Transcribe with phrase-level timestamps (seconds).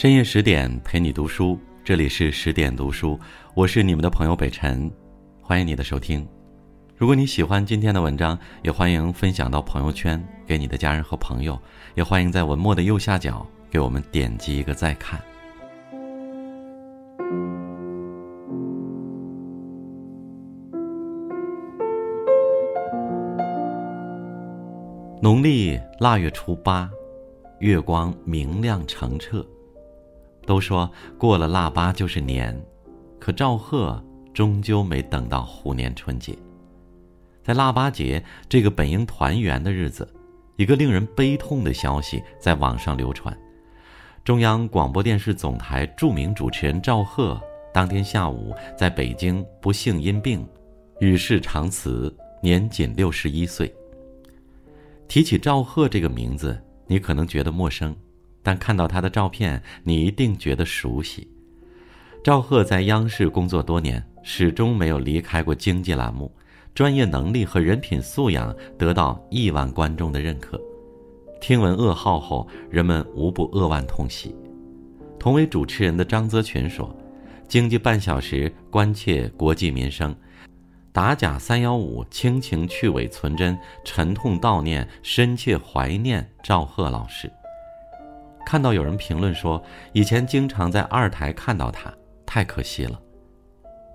[0.00, 3.20] 深夜十点陪你读书，这里是十点读书，
[3.52, 4.90] 我是你们的朋友北辰，
[5.42, 6.26] 欢迎你的收听。
[6.96, 11.60] 如果你喜欢今天的文章，也欢迎分享到朋友圈给你的家人和朋友，
[11.96, 15.20] 也欢迎在文末的右下角给我们点击一个再看。
[25.20, 26.90] 农历腊月初八，
[27.58, 29.46] 月光明亮澄澈。
[30.50, 32.60] 都说过了腊八就是年，
[33.20, 34.04] 可赵贺
[34.34, 36.36] 终究没等到虎年春节。
[37.40, 40.12] 在腊八节这个本应团圆的日子，
[40.56, 43.32] 一个令人悲痛的消息在网上流传：
[44.24, 47.40] 中央广播电视总台著名主持人赵贺
[47.72, 50.44] 当天下午在北京不幸因病
[50.98, 52.12] 与世长辞，
[52.42, 53.72] 年仅六十一岁。
[55.06, 57.94] 提起赵贺这个名字，你可能觉得陌生，
[58.42, 61.28] 但看到他的照片，你一定觉得熟悉。
[62.22, 66.30] 赵贺在央视工作多年，始终没有离开过经济栏目，
[66.74, 70.60] 专业能力和人品素养得到亿万观众的认可。
[71.40, 74.34] 听闻噩耗后，人们无不扼腕痛惜。
[75.18, 76.94] 同为主持人的张泽群说
[77.48, 80.14] ：“经济半小时关切国计民生。”
[80.92, 87.30] 打假三幺五，亲情去伪存真，沉痛悼念，深切怀念赵贺老师。
[88.44, 91.92] 看到有人评论说，以前经常在二台看到他，
[92.26, 93.00] 太可惜了。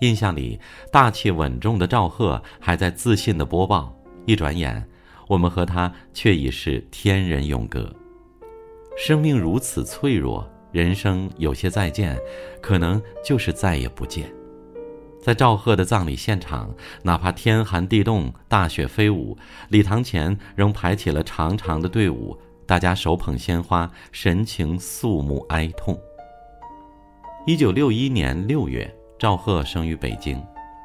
[0.00, 0.58] 印象里
[0.90, 3.94] 大气稳重的赵贺还在自信的播报，
[4.26, 4.82] 一转眼，
[5.28, 7.92] 我们和他却已是天人永隔。
[8.96, 12.18] 生命如此脆弱，人生有些再见，
[12.60, 14.32] 可能就是再也不见。
[15.22, 19.36] 在赵贺的葬礼现场，哪怕天寒地冻、大雪飞舞，
[19.68, 22.38] 礼堂前仍排起了长长的队伍，
[22.70, 25.98] 大家手捧鲜花，神情肃穆哀痛。
[27.44, 28.88] 一九六一年六月，
[29.18, 30.40] 赵赫生于北京，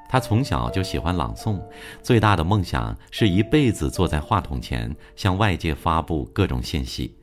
[0.10, 1.62] 他从小就喜欢朗诵，
[2.02, 7.16] 最大的梦想是一辈子坐在话筒前，向外界发布各种信息。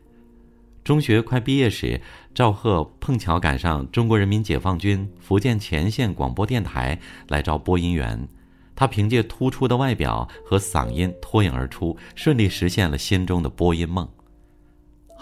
[0.85, 2.01] 中学快毕业时，
[2.33, 6.97] 赵贺碰巧赶上中国人民解放军福建前线广播电台
[7.27, 8.29] 来招播音员，
[8.77, 14.09] 他凭借突出的外表和嗓音脱颖而出，顺利实现了心中的播音梦。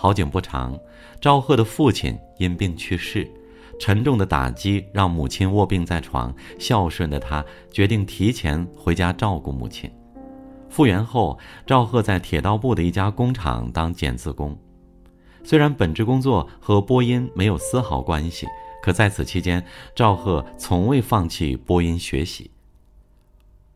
[0.01, 0.81] 好景不长，
[1.21, 3.31] 赵贺的父亲因病去世，
[3.79, 9.91] 沉重的打击让母亲卧病在床，孝顺的他决定提前回家照顾母亲。
[10.71, 14.57] 复原后，赵贺在铁道部的一家工厂当剪字工。
[15.45, 18.47] 虽然本职工作和播音没有丝毫关系，
[18.83, 19.63] 可在此期间，
[19.95, 22.51] 赵贺从未放弃播音学习。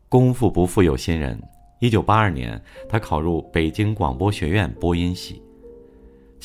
[0.09, 1.39] 功夫不负有心人，
[1.79, 2.59] 一九八二年，
[2.89, 5.39] 他考入北京广播学院播音系。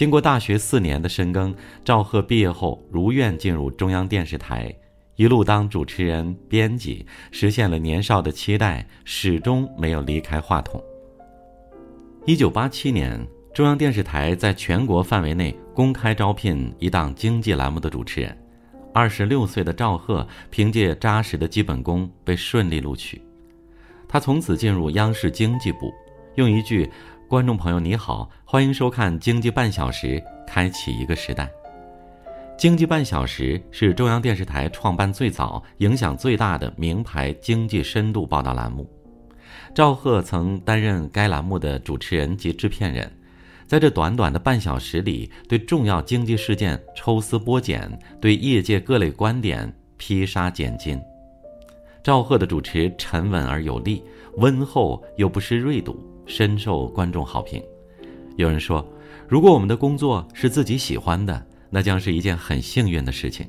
[0.00, 4.74] 经过大学四年的深耕，赵贺毕业后如愿进入中央电视台，
[5.16, 10.82] 一路当主持人、编辑，实现了年少的期待，始终没有离开话筒。
[12.24, 13.20] 一九八七年。
[13.52, 18.34] 中央电视台在全国范围内公开招聘一档经济栏目的主持人，
[18.94, 23.20] 二十六岁的赵贺凭借扎实的基本功被顺利录取。
[24.08, 25.92] 他从此进入央视经济部，
[26.36, 26.88] 用一句
[27.30, 31.48] “观众朋友你好，欢迎收看经济半小时”开启一个时代。
[32.58, 38.84] 经济半小时是中央电视台创办最早、影响最大的名牌经济深度报道栏目。
[39.72, 43.08] 赵贺曾担任该栏目的主持人及制片人。
[43.64, 51.00] 在这短短的半小时里，对重要经济事件抽丝剥茧，对业界各类观点劈沙拣金。
[52.02, 54.02] 赵贺的主持沉稳而有力，
[54.38, 55.97] 温厚又不失锐度，
[56.30, 57.60] 深受观众好评。
[58.36, 58.86] 有人说，
[59.28, 63.44] 如果我们的工作是自己喜欢的，那将是一件很幸运的事情；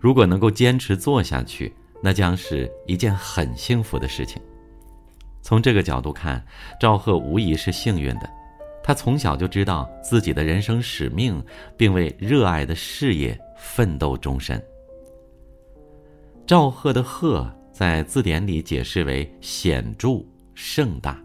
[0.00, 4.40] 如果能够坚持做下去，那将是一件很幸福的事情。
[5.42, 6.42] 从这个角度看，
[6.80, 8.30] 赵贺无疑是幸运的。
[8.82, 11.42] 他从小就知道自己的人生使命，
[11.76, 14.62] 并为热爱的事业奋斗终身。
[16.46, 20.24] 赵贺的“贺”在字典里解释为显著、
[20.54, 21.22] 盛大。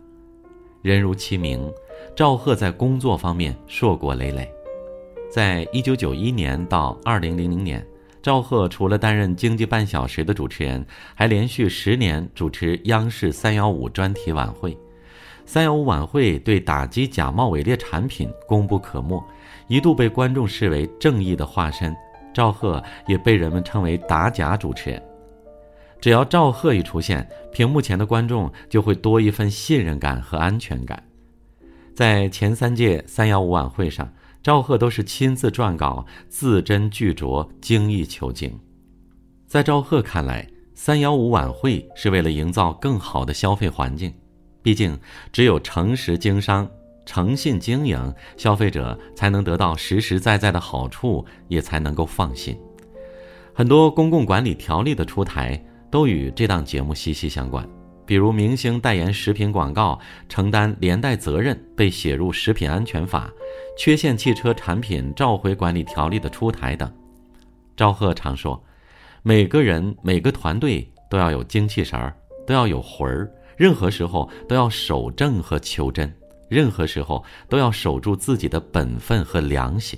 [0.86, 1.60] 人如其名，
[2.16, 4.48] 赵赫在工作方面硕果累累。
[5.32, 7.84] 在一九九一年到二零零零年，
[8.22, 10.86] 赵赫除了担任经济半小时的主持人，
[11.16, 14.78] 还连续十年主持央视三幺五专题晚会。
[15.44, 19.20] 三幺五晚会对打击假冒伪劣产品功不可没，
[19.68, 21.96] 一度被观众视为正义的化身。
[22.32, 25.02] 赵赫也被人们称为“打假主持人”。
[26.06, 31.04] 只要赵贺一出现，屏幕前的观众就会多一份信任感和安全感。
[31.96, 34.08] 在前三届三幺五晚会上，
[34.44, 38.56] 赵贺都是亲自撰稿，字斟句酌，精益求精。
[39.48, 44.14] 在赵贺看来，三幺五晚会是为了营造更好的消费环境。
[44.62, 44.96] 毕竟，
[45.34, 46.70] 只有诚实经商、
[47.08, 52.56] 诚信经营，消费者才能得到实实在在的好处，也才能够放心。
[53.56, 55.60] 很多公共管理条例的出台，
[55.96, 57.66] 都与这档节目息息相关。
[58.06, 59.98] 比如，明星代言食品广告
[60.28, 63.32] 承担连带责任被写入食品安全法，
[63.78, 66.94] 缺陷汽车产品召回管理条例的出台等。
[67.78, 68.62] 赵贺常说
[69.24, 72.14] ：“每个人、每个团队都要有精气神儿，
[72.46, 76.14] 都要有魂儿。”任何时候都要守正和求真，
[76.50, 79.98] 任何时候都要守住自己的本分和良心。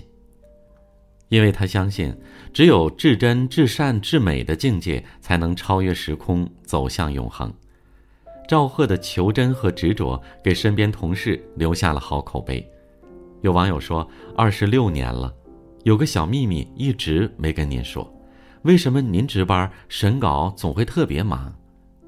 [1.30, 2.16] 因为他相信，
[2.54, 7.54] 只有至真、至善、至美的境界，才能超越时空，走向永恒。
[8.48, 12.66] 赵赫的求真和执着，给身边同事留下了好口碑。
[13.42, 14.08] 有网友说
[14.38, 15.34] ：“二十六年了，
[15.84, 18.10] 有个小秘密一直没跟您说，
[18.62, 21.54] 为什么您值班审稿总会特别忙？”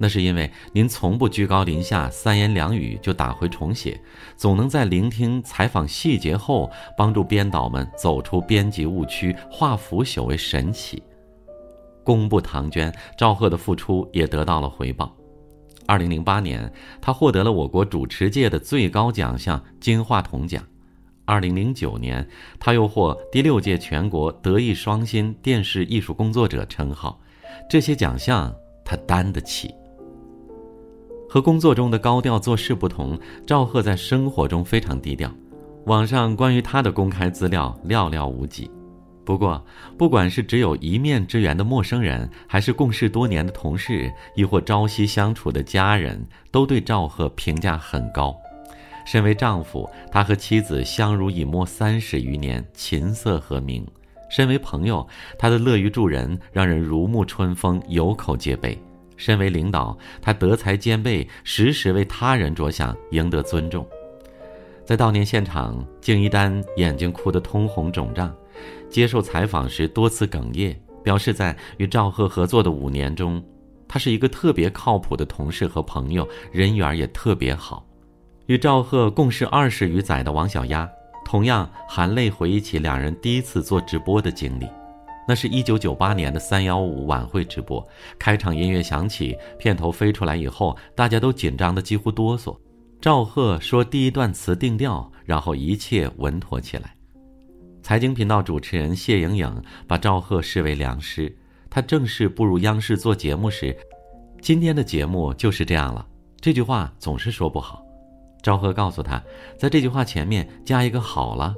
[0.02, 4.02] 那是因为您从不居高临下，三言两语就打回重写，
[4.38, 11.04] 总能在聆听采访细节后，帮助编导们走出编辑误区，化腐朽为神奇。
[12.04, 15.14] 公布唐娟，赵贺的付出也得到了回报。
[15.86, 20.64] 二零零八年，他获得了我国主持界的最高奖项金话筒奖。
[21.26, 27.20] 二零零九年，他又获第六届全国德艺双馨电视艺术工作者称号。
[27.70, 28.56] 这些奖项
[28.86, 29.76] 他担得起。
[31.30, 35.32] 和工作中的高调做事不同，赵赫在生活中非常低调。
[35.86, 38.70] 网上关于他的公开资料寥寥无几。
[39.24, 39.64] 不过，
[39.96, 48.36] 不管是只有一面之缘的陌生人，还是共事多年的同事，亦或朝夕相处的家人，都对赵赫评价很高。
[49.06, 53.84] 身为丈夫，他和妻子相濡以沫三十余年，琴瑟和鸣；
[54.32, 58.76] 身为朋友，他的乐于助人让人如沐春风，有口皆碑。
[59.20, 63.86] 身为领导，他德才兼备，时时为他人着想，赢得尊重。
[64.86, 68.34] 在悼念现场，敬一丹眼睛哭得通红肿胀，
[68.90, 70.74] 接受采访时多次哽咽，
[71.04, 73.44] 表示在与赵赫合作的五年中，
[73.90, 77.86] 他是一个特别靠谱的同事和朋友，人缘也特别好。
[78.46, 80.90] 与赵赫共事二十余载的王小丫，
[81.26, 84.66] 同样含泪回忆起两人第一次做直播的经历。
[85.30, 87.88] 那是一九九八年的三幺五晚会直播，
[88.18, 92.58] 开场音乐响起，片头飞出来以后，大家都紧张的几乎哆嗦。
[93.00, 96.96] 赵赫说第一段词定调，然后一切稳妥起来。
[97.84, 101.32] 财经频道主持人谢莹莹把赵赫视为良师，
[101.70, 103.78] 他正式步入央视做节目时，
[104.42, 106.04] 今天的节目就是这样了。
[106.42, 107.86] 这句话总是说不好，
[108.42, 109.24] 赵赫告诉他，
[109.60, 111.54] 在这句话前面加一个好了，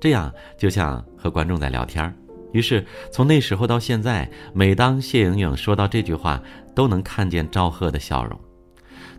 [0.00, 2.14] 这样就像和观众在聊天儿。
[2.56, 6.42] 于是，从那时候到现在，每当谢莹莹说到这句话，
[6.74, 8.40] 都能看见赵贺的笑容。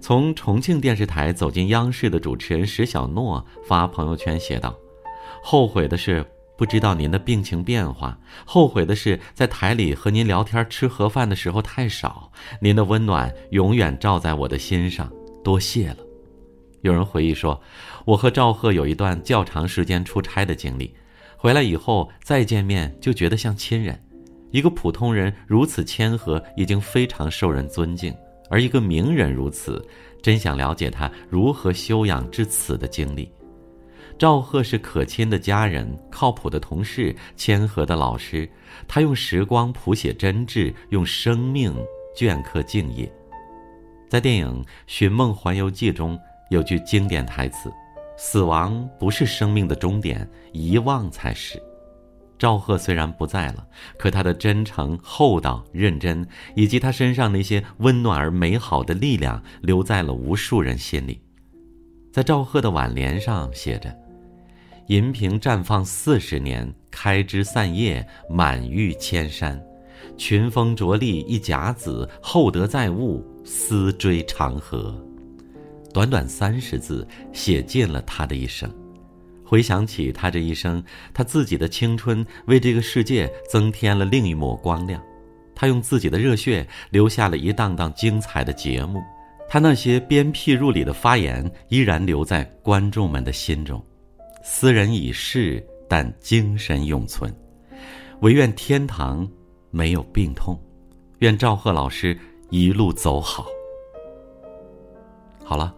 [0.02, 4.76] 从重庆电视台走进央视的主持人石小诺发朋友圈写道
[5.44, 6.26] ：“后悔的是
[6.58, 12.32] 不知道您的病情变化，后悔的是在台里和您聊天吃盒饭的时候太少。
[12.60, 15.12] 您的温暖永远照在我的心上，
[15.44, 15.98] 多谢了。”
[16.82, 17.62] 有人回忆说
[18.06, 20.92] ：“我和赵贺有一段较长时间出差的经历。”
[21.38, 23.98] 回来以后再见面就觉得像亲人，
[24.50, 28.12] 一个普通人如此谦和，已经非常受人尊敬；
[28.50, 29.86] 而一个名人如此，
[30.22, 33.32] 真想了解他如何修养至此的经历。
[34.18, 38.50] 赵贺是可亲的家人，靠谱的同事，谦和的老师。
[38.88, 41.72] 他用时光谱写真挚，用生命
[42.18, 43.08] 镌刻敬业。
[44.10, 47.72] 在电影《寻梦环游记》中有句经典台词。
[48.18, 51.62] 死亡不是生命的终点，遗忘才是。
[52.40, 53.66] 赵贺虽然不在了，
[53.98, 61.22] 可他的真诚、厚道、认真，以及他身上那些温暖而美好的力量，留在了无数人心里。
[62.12, 63.96] 在赵贺的挽联上写着
[64.88, 69.64] ：“银屏绽放四十年，开枝散叶满玉千山。
[70.16, 74.96] 群峰着立一甲子，厚德载物思追长河。”
[75.94, 78.70] 短短三十字，写尽了他的一生。
[79.44, 85.02] 回想起他这一生，他自己的青春为这个世界增添了另一抹光亮。
[85.56, 89.02] 他用自己的热血留下了一档档精彩的节目。
[89.50, 93.82] 他那些鞭辟入里的发言依然留在观众们的心中。
[94.44, 97.34] 斯人已逝，但精神永存。
[98.20, 99.26] 唯愿天堂
[99.72, 100.62] 没有病痛。
[101.20, 102.16] 愿赵贺老师
[102.50, 103.46] 一路走好。
[105.48, 105.74] 好了。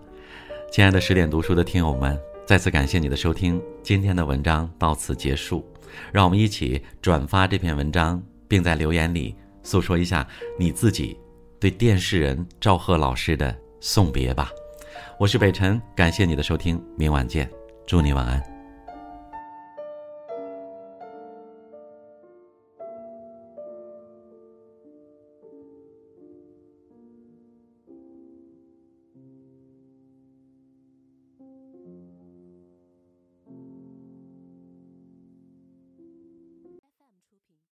[0.71, 2.19] 亲爱的十点读书的听友们。
[2.43, 5.63] 再次感谢你的收听，今天的文章到此结束。
[6.11, 11.15] 让我们一起转发这篇文章，并在留言里诉说一下你自己
[11.59, 14.49] 对电视人赵赫老师的送别吧。
[15.19, 17.47] 我是北辰，感谢你的收听，明晚见，
[17.85, 18.58] 祝你晚安。